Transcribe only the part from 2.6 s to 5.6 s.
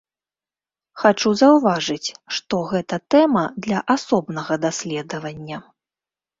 гэта тэма для асобнага даследавання.